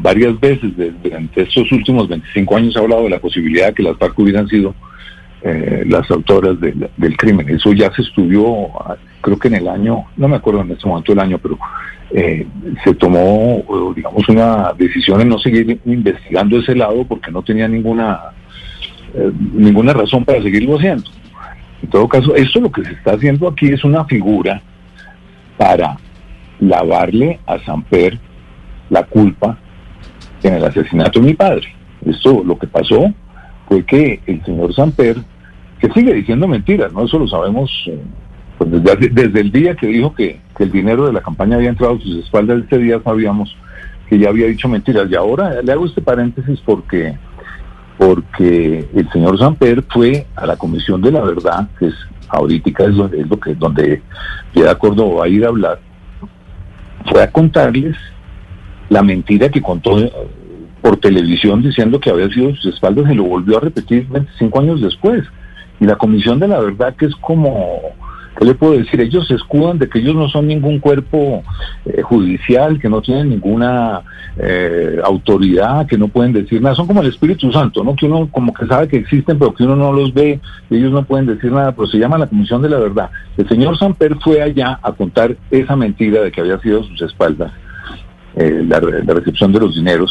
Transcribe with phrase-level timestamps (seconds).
[0.00, 3.82] Varias veces de- durante estos últimos 25 años ha hablado de la posibilidad de que
[3.82, 4.74] las FARC hubieran sido
[5.42, 7.48] eh, las autoras del, crimen.
[7.48, 8.44] Eso ya se estudió,
[8.80, 11.58] ah, creo que en el año, no me acuerdo en este momento el año, pero
[12.10, 12.46] eh,
[12.82, 13.62] se tomó,
[13.94, 18.18] digamos, una decisión en no seguir investigando ese lado porque no tenía ninguna,
[19.14, 21.04] eh, ninguna razón para seguirlo haciendo.
[21.82, 24.60] En todo caso, esto lo que se está haciendo aquí es una figura
[25.56, 25.96] para
[26.60, 28.18] lavarle a Samper
[28.90, 29.58] la culpa
[30.42, 31.66] en el asesinato de mi padre.
[32.06, 33.12] Esto lo que pasó
[33.68, 35.16] fue que el señor Samper,
[35.80, 37.04] que sigue diciendo mentiras, ¿no?
[37.04, 37.98] Eso lo sabemos eh,
[38.56, 41.68] pues desde, desde el día que dijo que, que el dinero de la campaña había
[41.70, 43.54] entrado a sus espaldas, ese día sabíamos
[44.08, 45.06] que ya había dicho mentiras.
[45.10, 47.16] Y ahora le hago este paréntesis porque
[47.96, 51.94] porque el señor Samper fue a la Comisión de la Verdad, que es
[52.28, 54.00] ahorita es, lo- es lo que donde
[54.52, 55.80] Piedad Córdoba va a ir a hablar,
[57.10, 57.96] fue a contarles
[58.88, 60.12] la mentira que contó eh,
[60.80, 64.80] por televisión diciendo que había sido sus espaldas y lo volvió a repetir 25 años
[64.80, 65.24] después.
[65.80, 67.80] Y la Comisión de la Verdad, que es como,
[68.36, 69.00] ¿qué le puedo decir?
[69.00, 71.42] Ellos se escudan de que ellos no son ningún cuerpo
[71.84, 74.02] eh, judicial, que no tienen ninguna
[74.38, 76.74] eh, autoridad, que no pueden decir nada.
[76.74, 77.94] Son como el Espíritu Santo, ¿no?
[77.94, 81.04] Que uno como que sabe que existen, pero que uno no los ve ellos no
[81.04, 83.10] pueden decir nada, pero se llama la Comisión de la Verdad.
[83.36, 87.02] El señor Samper fue allá a contar esa mentira de que había sido a sus
[87.02, 87.52] espaldas
[88.38, 90.10] eh, la, la recepción de los dineros.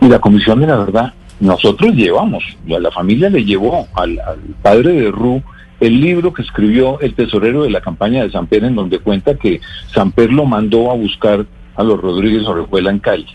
[0.00, 4.18] Y la Comisión de la Verdad, nosotros llevamos, la, la familia le llevó al,
[4.62, 5.42] padre de Ru
[5.80, 9.60] el libro que escribió el tesorero de la campaña de Samper, en donde cuenta que
[9.92, 11.44] Samper lo mandó a buscar
[11.74, 13.26] a los Rodríguez Orejuela en Cali.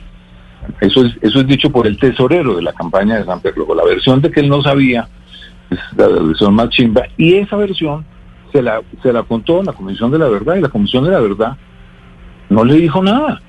[0.82, 3.54] Eso es, eso es dicho por el tesorero de la campaña de Samper.
[3.56, 5.08] Luego, la versión de que él no sabía
[5.70, 8.06] es la versión más chimba, y esa versión
[8.52, 11.20] se la, se la contó la Comisión de la Verdad, y la Comisión de la
[11.20, 11.58] Verdad
[12.50, 13.42] no le dijo nada.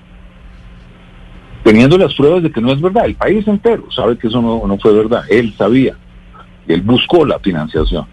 [1.64, 4.66] Teniendo las pruebas de que no es verdad, el país entero sabe que eso no,
[4.66, 5.96] no fue verdad, él sabía,
[6.66, 8.06] él buscó la financiación.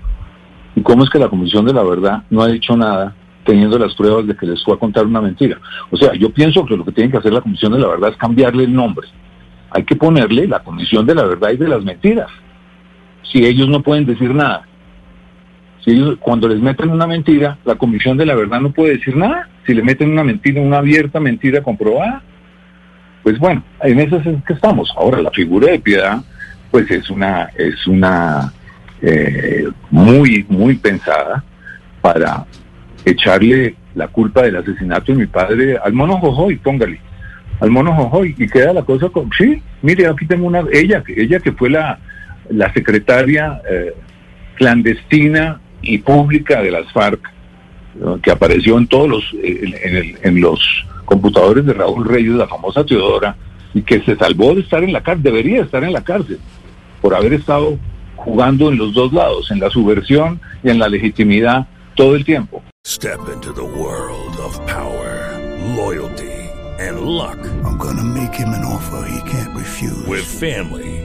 [0.75, 3.95] ¿Y cómo es que la Comisión de la Verdad no ha dicho nada teniendo las
[3.95, 5.57] pruebas de que les fue a contar una mentira?
[5.89, 8.09] O sea, yo pienso que lo que tiene que hacer la Comisión de la Verdad
[8.09, 9.07] es cambiarle el nombre.
[9.71, 12.29] Hay que ponerle la Comisión de la Verdad y de las Mentiras.
[13.23, 14.67] Si ellos no pueden decir nada.
[15.85, 19.15] Si ellos, cuando les meten una mentira, la Comisión de la Verdad no puede decir
[19.15, 19.47] nada.
[19.67, 22.23] Si le meten una mentira, una abierta mentira comprobada,
[23.21, 24.91] pues bueno, en eso es que estamos.
[24.97, 26.23] Ahora, la figura de piedad,
[26.71, 28.51] pues es una, es una
[29.01, 31.43] eh, muy, muy pensada
[32.01, 32.45] para
[33.05, 36.99] echarle la culpa del asesinato de mi padre al mono Jojoy, póngale,
[37.59, 41.39] al mono Jojoy, y queda la cosa con, sí, mire, aquí tengo una, ella, ella
[41.39, 41.99] que fue la,
[42.49, 43.93] la secretaria eh,
[44.55, 47.19] clandestina y pública de las FARC,
[47.95, 48.19] ¿no?
[48.21, 50.59] que apareció en todos los, eh, en, en el- en los
[51.05, 53.35] computadores de Raúl Reyes, la famosa Teodora,
[53.73, 56.39] y que se salvó de estar en la cárcel, debería estar en la cárcel,
[57.01, 57.77] por haber estado
[58.15, 62.63] jugando en los dos lados, en la subversión y en la legitimidad todo el tiempo.
[62.87, 65.39] Step into the world of power,
[65.75, 66.23] loyalty,
[66.79, 67.37] and luck.
[67.63, 70.05] I'm gonna make him an offer he can't refuse.
[70.07, 71.04] With family,